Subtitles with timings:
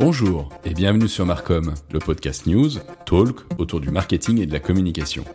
[0.00, 2.70] Bonjour et bienvenue sur Marcom, le podcast news,
[3.04, 5.26] talk autour du marketing et de la communication.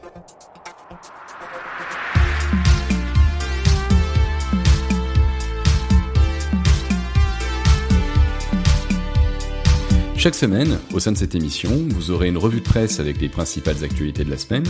[10.18, 13.30] Chaque semaine, au sein de cette émission, vous aurez une revue de presse avec les
[13.30, 14.66] principales actualités de la semaine,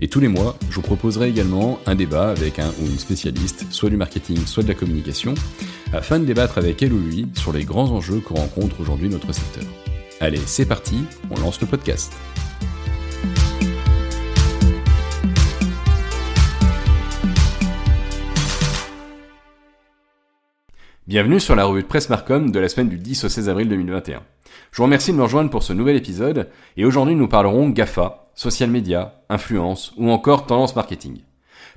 [0.00, 3.66] et tous les mois, je vous proposerai également un débat avec un ou une spécialiste,
[3.70, 5.34] soit du marketing, soit de la communication,
[5.92, 9.32] afin de débattre avec elle ou lui sur les grands enjeux que rencontre aujourd'hui notre
[9.32, 9.64] secteur.
[10.20, 12.12] Allez, c'est parti, on lance le podcast.
[21.06, 23.68] Bienvenue sur la revue de presse Marcom de la semaine du 10 au 16 avril
[23.68, 24.22] 2021.
[24.72, 28.24] Je vous remercie de me rejoindre pour ce nouvel épisode et aujourd'hui nous parlerons GAFA,
[28.34, 31.20] social media, influence ou encore tendance marketing.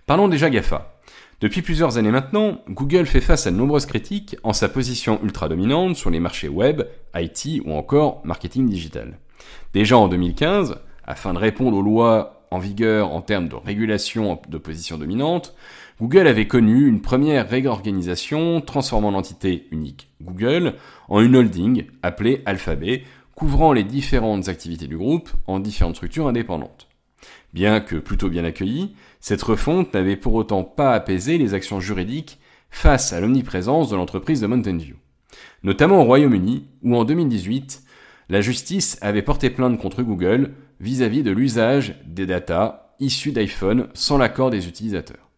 [0.08, 0.99] Parlons déjà GAFA.
[1.42, 5.48] Depuis plusieurs années maintenant, Google fait face à de nombreuses critiques en sa position ultra
[5.48, 6.82] dominante sur les marchés web,
[7.16, 9.18] IT ou encore marketing digital.
[9.74, 10.76] Déjà en 2015,
[11.06, 15.56] afin de répondre aux lois en vigueur en termes de régulation de position dominante,
[16.02, 20.76] Google avait connu une première réorganisation transformant l'entité unique Google
[21.08, 23.04] en une holding appelée Alphabet,
[23.36, 26.89] couvrant les différentes activités du groupe en différentes structures indépendantes.
[27.54, 32.40] Bien que plutôt bien accueillie, cette refonte n'avait pour autant pas apaisé les actions juridiques
[32.70, 34.96] face à l'omniprésence de l'entreprise de Mountain View.
[35.64, 37.82] Notamment au Royaume-Uni, où en 2018,
[38.30, 44.18] la justice avait porté plainte contre Google vis-à-vis de l'usage des datas issues d'iPhone sans
[44.18, 45.30] l'accord des utilisateurs.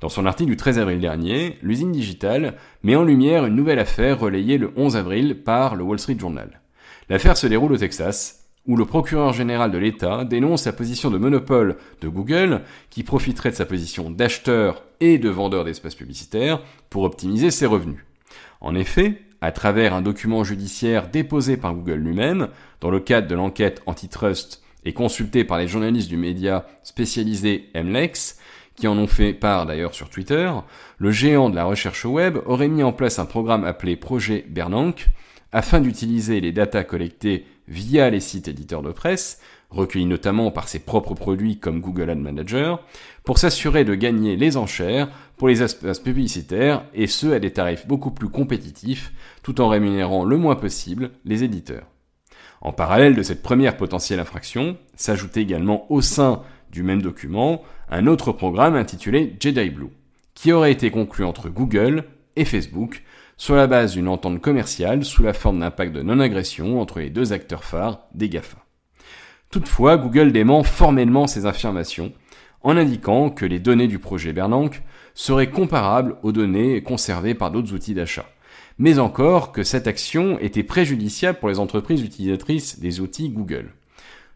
[0.00, 4.20] Dans son article du 13 avril dernier, l'usine digitale met en lumière une nouvelle affaire
[4.20, 6.60] relayée le 11 avril par le Wall Street Journal.
[7.08, 11.18] L'affaire se déroule au Texas, où le procureur général de l'État dénonce sa position de
[11.18, 17.02] monopole de Google, qui profiterait de sa position d'acheteur et de vendeur d'espaces publicitaires pour
[17.02, 18.04] optimiser ses revenus.
[18.60, 22.48] En effet, à travers un document judiciaire déposé par Google lui-même,
[22.80, 28.38] dans le cadre de l'enquête antitrust et consulté par les journalistes du média spécialisé MLEX,
[28.76, 30.50] qui en ont fait part d'ailleurs sur Twitter,
[30.98, 35.08] le géant de la recherche web aurait mis en place un programme appelé Projet Bernanke,
[35.52, 40.78] afin d'utiliser les datas collectées via les sites éditeurs de presse, recueillis notamment par ses
[40.78, 42.82] propres produits comme Google Ad Manager,
[43.24, 47.86] pour s'assurer de gagner les enchères pour les espaces publicitaires, et ce à des tarifs
[47.86, 51.86] beaucoup plus compétitifs, tout en rémunérant le moins possible les éditeurs.
[52.60, 56.42] En parallèle de cette première potentielle infraction, s'ajoutait également au sein
[56.72, 59.90] du même document un autre programme intitulé Jedi Blue,
[60.34, 62.04] qui aurait été conclu entre Google
[62.36, 63.02] et Facebook
[63.38, 67.08] sur la base d'une entente commerciale sous la forme d'un pacte de non-agression entre les
[67.08, 68.58] deux acteurs phares des GAFA.
[69.48, 72.12] Toutefois, Google dément formellement ces affirmations
[72.62, 74.82] en indiquant que les données du projet Bernanke
[75.14, 78.26] seraient comparables aux données conservées par d'autres outils d'achat,
[78.76, 83.72] mais encore que cette action était préjudiciable pour les entreprises utilisatrices des outils Google.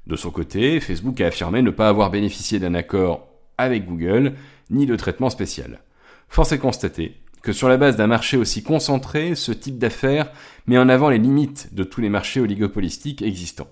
[0.07, 3.27] De son côté, Facebook a affirmé ne pas avoir bénéficié d'un accord
[3.59, 4.35] avec Google,
[4.71, 5.81] ni de traitement spécial.
[6.29, 10.31] Force est de constater que sur la base d'un marché aussi concentré, ce type d'affaires
[10.67, 13.71] met en avant les limites de tous les marchés oligopolistiques existants.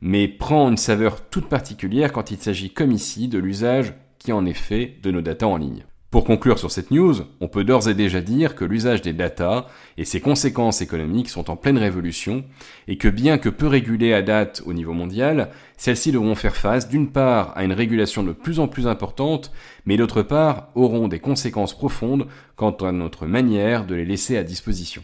[0.00, 4.46] Mais prend une saveur toute particulière quand il s'agit comme ici de l'usage qui en
[4.46, 5.84] est fait de nos datas en ligne.
[6.14, 9.66] Pour conclure sur cette news, on peut d'ores et déjà dire que l'usage des data
[9.98, 12.44] et ses conséquences économiques sont en pleine révolution
[12.86, 16.88] et que bien que peu régulées à date au niveau mondial, celles-ci devront faire face
[16.88, 19.50] d'une part à une régulation de plus en plus importante,
[19.86, 24.44] mais d'autre part auront des conséquences profondes quant à notre manière de les laisser à
[24.44, 25.02] disposition.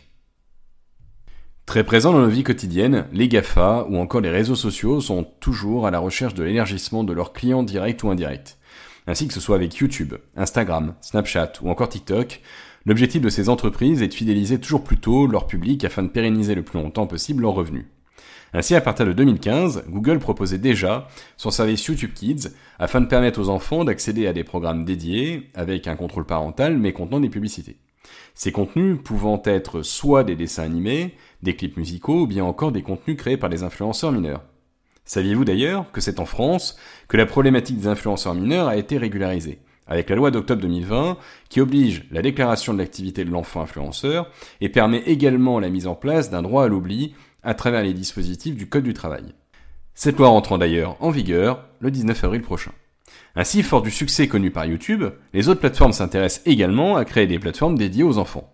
[1.67, 5.89] Très présents dans nos vies quotidiennes, les GAFA ou encore les réseaux sociaux sont toujours
[5.89, 8.60] à la recherche de l'élargissement de leurs clients directs ou indirects
[9.11, 12.41] ainsi que ce soit avec YouTube, Instagram, Snapchat ou encore TikTok,
[12.87, 16.55] l'objectif de ces entreprises est de fidéliser toujours plus tôt leur public afin de pérenniser
[16.55, 17.87] le plus longtemps possible leurs revenus.
[18.53, 23.41] Ainsi, à partir de 2015, Google proposait déjà son service YouTube Kids afin de permettre
[23.41, 27.79] aux enfants d'accéder à des programmes dédiés avec un contrôle parental mais contenant des publicités.
[28.35, 32.83] Ces contenus pouvant être soit des dessins animés, des clips musicaux ou bien encore des
[32.83, 34.43] contenus créés par des influenceurs mineurs.
[35.11, 36.77] Saviez-vous d'ailleurs que c'est en France
[37.09, 39.59] que la problématique des influenceurs mineurs a été régularisée
[39.89, 41.17] avec la loi d'octobre 2020
[41.49, 44.31] qui oblige la déclaration de l'activité de l'enfant influenceur
[44.61, 48.55] et permet également la mise en place d'un droit à l'oubli à travers les dispositifs
[48.55, 49.35] du Code du travail.
[49.95, 52.71] Cette loi rentrant d'ailleurs en vigueur le 19 avril prochain.
[53.35, 57.41] Ainsi, fort du succès connu par YouTube, les autres plateformes s'intéressent également à créer des
[57.41, 58.50] plateformes dédiées aux enfants.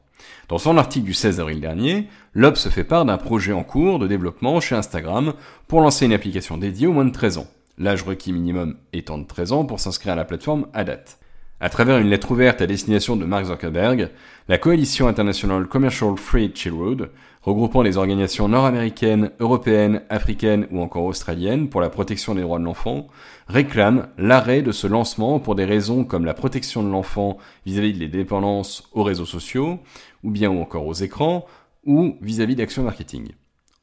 [0.49, 3.99] Dans son article du 16 avril dernier, Lob se fait part d'un projet en cours
[3.99, 5.34] de développement chez Instagram
[5.69, 9.26] pour lancer une application dédiée aux moins de 13 ans, l'âge requis minimum étant de
[9.26, 11.19] 13 ans pour s'inscrire à la plateforme à date.
[11.58, 14.11] À travers une lettre ouverte à destination de Mark Zuckerberg,
[14.46, 21.70] la coalition internationale Commercial Free Childhood, regroupant les organisations nord-américaines, européennes, africaines ou encore australiennes
[21.70, 23.06] pour la protection des droits de l'enfant,
[23.49, 28.08] réclame l'arrêt de ce lancement pour des raisons comme la protection de l'enfant vis-à-vis des
[28.08, 29.78] dépendances aux réseaux sociaux,
[30.26, 31.46] ou bien ou encore aux écrans,
[31.87, 33.28] ou vis-à-vis d'actions marketing.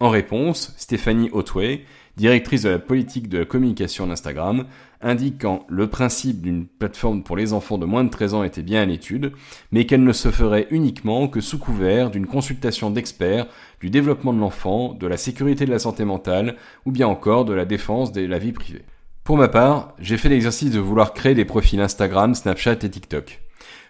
[0.01, 1.85] En réponse, Stéphanie Otway,
[2.17, 4.65] directrice de la politique de la communication d'Instagram,
[5.01, 8.81] indiquant le principe d'une plateforme pour les enfants de moins de 13 ans était bien
[8.81, 9.31] à l'étude,
[9.71, 13.47] mais qu'elle ne se ferait uniquement que sous couvert d'une consultation d'experts
[13.79, 17.53] du développement de l'enfant, de la sécurité de la santé mentale, ou bien encore de
[17.53, 18.83] la défense de la vie privée.
[19.23, 23.41] Pour ma part, j'ai fait l'exercice de vouloir créer des profils Instagram, Snapchat et TikTok.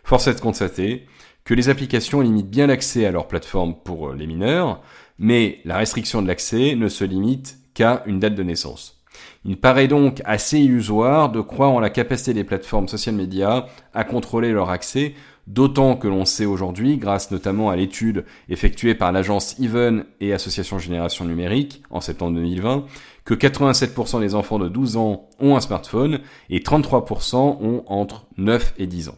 [0.04, 1.08] Force est de constater
[1.46, 4.82] que les applications limitent bien l'accès à leur plateforme pour les mineurs,
[5.20, 9.04] mais la restriction de l'accès ne se limite qu'à une date de naissance.
[9.46, 14.04] Il paraît donc assez illusoire de croire en la capacité des plateformes social médias à
[14.04, 15.14] contrôler leur accès,
[15.48, 20.80] d'autant que l'on sait aujourd'hui, grâce notamment à l'étude effectuée par l'agence Even et Association
[20.80, 22.86] Génération Numérique en septembre 2020,
[23.26, 26.20] que 87% des enfants de 12 ans ont un smartphone
[26.50, 29.18] et 33% ont entre 9 et 10 ans.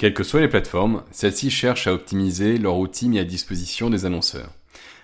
[0.00, 4.06] Quelles que soient les plateformes, celles-ci cherchent à optimiser leur outil mis à disposition des
[4.06, 4.54] annonceurs.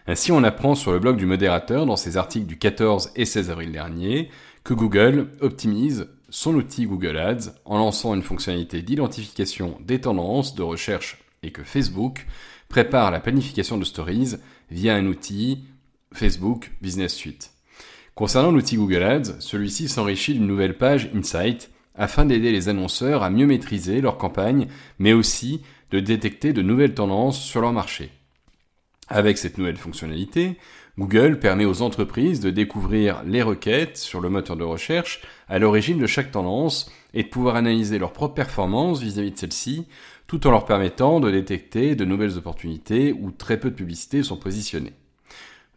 [0.07, 3.51] Ainsi, on apprend sur le blog du modérateur, dans ses articles du 14 et 16
[3.51, 4.31] avril dernier,
[4.65, 10.63] que Google optimise son outil Google Ads en lançant une fonctionnalité d'identification des tendances de
[10.63, 12.27] recherche et que Facebook
[12.71, 14.37] prépare la planification de stories
[14.71, 15.65] via un outil
[16.15, 17.51] Facebook Business Suite.
[18.15, 23.31] Concernant l'outil Google Ads, celui-ci s'enrichit d'une nouvelle page Insight afin d'aider les annonceurs à
[23.31, 28.11] mieux maîtriser leur campagne, mais aussi de détecter de nouvelles tendances sur leur marché.
[29.09, 30.57] Avec cette nouvelle fonctionnalité,
[30.99, 35.99] Google permet aux entreprises de découvrir les requêtes sur le moteur de recherche à l'origine
[35.99, 39.87] de chaque tendance et de pouvoir analyser leur propre performance vis-à-vis de celle-ci,
[40.27, 44.37] tout en leur permettant de détecter de nouvelles opportunités où très peu de publicités sont
[44.37, 44.95] positionnées.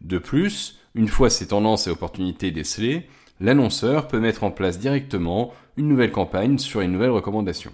[0.00, 3.06] De plus, une fois ces tendances et opportunités décelées,
[3.40, 7.72] l'annonceur peut mettre en place directement une nouvelle campagne sur une nouvelle recommandation.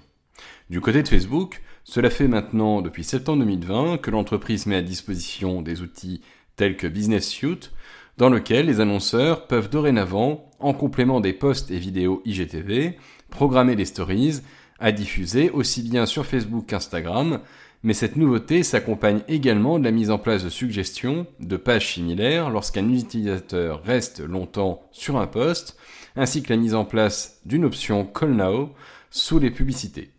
[0.71, 5.63] Du côté de Facebook, cela fait maintenant depuis septembre 2020 que l'entreprise met à disposition
[5.63, 6.23] des outils
[6.57, 7.73] tels que Business Suite,
[8.17, 12.99] dans lequel les annonceurs peuvent dorénavant, en complément des posts et vidéos IGTV,
[13.31, 14.41] programmer des stories
[14.79, 17.41] à diffuser aussi bien sur Facebook qu'Instagram,
[17.83, 22.51] mais cette nouveauté s'accompagne également de la mise en place de suggestions de pages similaires
[22.51, 25.77] lorsqu'un utilisateur reste longtemps sur un post,
[26.17, 28.71] ainsi que la mise en place d'une option Call Now
[29.11, 30.11] sous les publicités.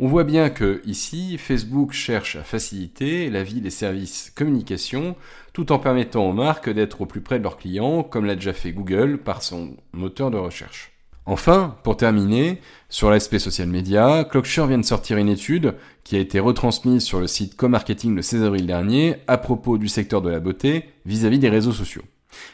[0.00, 5.14] On voit bien que ici, Facebook cherche à faciliter la vie des services communication
[5.52, 8.52] tout en permettant aux marques d'être au plus près de leurs clients, comme l'a déjà
[8.52, 10.93] fait Google par son moteur de recherche.
[11.26, 12.60] Enfin, pour terminer,
[12.90, 17.18] sur l'aspect social media, Clockshare vient de sortir une étude qui a été retransmise sur
[17.18, 21.38] le site Comarketing le 16 avril dernier à propos du secteur de la beauté vis-à-vis
[21.38, 22.02] -vis des réseaux sociaux.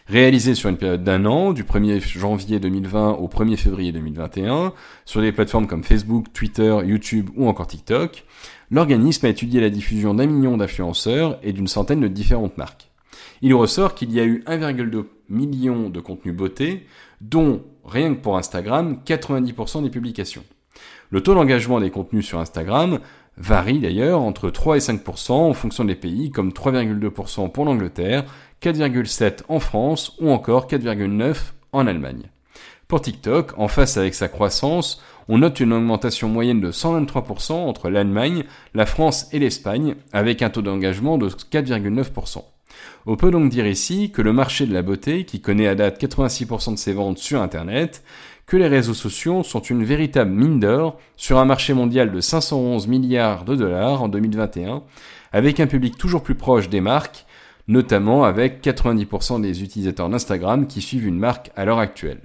[0.06, 4.72] Réalisé sur une période d'un an, du 1er janvier 2020 au 1er février 2021,
[5.04, 8.24] sur des plateformes comme Facebook, Twitter, YouTube ou encore TikTok,
[8.70, 12.90] l'organisme a étudié la diffusion d'un million d'influenceurs et d'une centaine de différentes marques.
[13.42, 16.86] Il ressort qu'il y a eu 1,2 million de contenus beauté,
[17.20, 20.44] dont, rien que pour Instagram, 90% des publications.
[21.10, 23.00] Le taux d'engagement des contenus sur Instagram
[23.36, 28.24] varie d'ailleurs entre 3 et 5% en fonction des pays, comme 3,2% pour l'Angleterre,
[28.62, 31.36] 4,7 en France ou encore 4,9
[31.72, 32.30] en Allemagne.
[32.86, 37.88] Pour TikTok, en face avec sa croissance, on note une augmentation moyenne de 123% entre
[37.88, 42.42] l'Allemagne, la France et l'Espagne, avec un taux d'engagement de 4,9%.
[43.06, 46.02] On peut donc dire ici que le marché de la beauté, qui connaît à date
[46.02, 48.02] 86% de ses ventes sur Internet,
[48.46, 52.88] que les réseaux sociaux sont une véritable mine d'or sur un marché mondial de 511
[52.88, 54.82] milliards de dollars en 2021,
[55.32, 57.26] avec un public toujours plus proche des marques,
[57.68, 62.22] notamment avec 90% des utilisateurs d'Instagram qui suivent une marque à l'heure actuelle.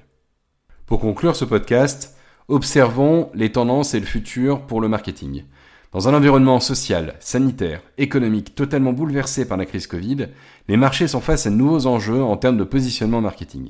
[0.87, 5.43] Pour conclure ce podcast, observons les tendances et le futur pour le marketing.
[5.95, 10.27] Dans un environnement social, sanitaire, économique totalement bouleversé par la crise Covid,
[10.67, 13.69] les marchés sont face à de nouveaux enjeux en termes de positionnement marketing.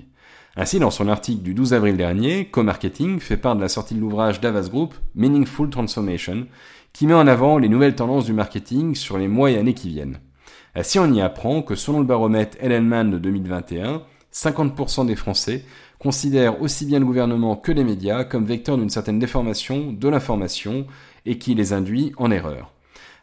[0.55, 3.99] Ainsi, dans son article du 12 avril dernier, Co-Marketing fait part de la sortie de
[3.99, 6.47] l'ouvrage d'Avas Group, Meaningful Transformation,
[6.93, 9.89] qui met en avant les nouvelles tendances du marketing sur les mois et années qui
[9.89, 10.17] viennent.
[10.73, 14.01] Ainsi, on y apprend que selon le baromètre Ellenman de 2021,
[14.33, 15.63] 50% des Français
[15.99, 20.87] considèrent aussi bien le gouvernement que les médias comme vecteurs d'une certaine déformation de l'information
[21.25, 22.73] et qui les induit en erreur.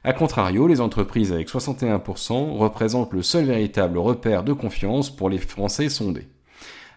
[0.05, 5.39] A contrario, les entreprises avec 61% représentent le seul véritable repère de confiance pour les
[5.39, 6.27] Français sondés.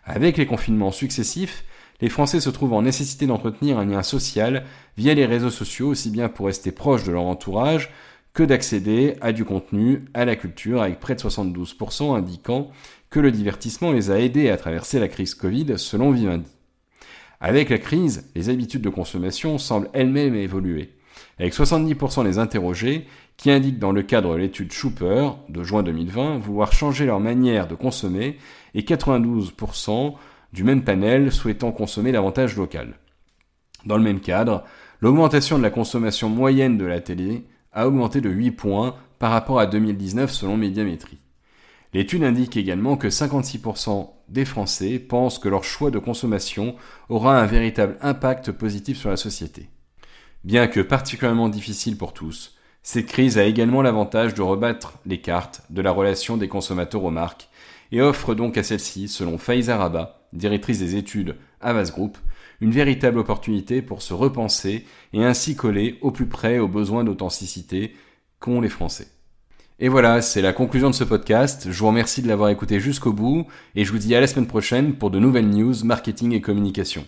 [0.03, 1.65] Avec les confinements successifs,
[2.01, 4.65] les Français se trouvent en nécessité d'entretenir un lien social
[4.97, 7.91] via les réseaux sociaux, aussi bien pour rester proche de leur entourage
[8.33, 12.69] que d'accéder à du contenu, à la culture, avec près de 72% indiquant
[13.09, 16.49] que le divertissement les a aidés à traverser la crise Covid, selon Vivendi.
[17.39, 20.94] Avec la crise, les habitudes de consommation semblent elles-mêmes évoluer,
[21.39, 26.39] avec 70% des interrogés qui indiquent dans le cadre de l'étude Schooper de juin 2020
[26.39, 28.37] vouloir changer leur manière de consommer
[28.73, 30.15] et 92%
[30.53, 32.97] du même panel souhaitant consommer davantage local.
[33.85, 34.63] Dans le même cadre,
[35.01, 39.59] l'augmentation de la consommation moyenne de la télé a augmenté de 8 points par rapport
[39.59, 41.19] à 2019 selon Médiamétrie.
[41.93, 46.75] L'étude indique également que 56% des Français pensent que leur choix de consommation
[47.09, 49.69] aura un véritable impact positif sur la société.
[50.45, 55.63] Bien que particulièrement difficile pour tous, cette crise a également l'avantage de rebattre les cartes
[55.71, 57.49] de la relation des consommateurs aux marques
[57.91, 62.19] et offre donc à celle-ci, selon Faiza Rabat, directrice des études Avas Group,
[62.61, 67.95] une véritable opportunité pour se repenser et ainsi coller au plus près aux besoins d'authenticité
[68.39, 69.07] qu'ont les Français.
[69.79, 71.69] Et voilà, c'est la conclusion de ce podcast.
[71.71, 74.45] Je vous remercie de l'avoir écouté jusqu'au bout et je vous dis à la semaine
[74.45, 77.03] prochaine pour de nouvelles news, marketing et communication.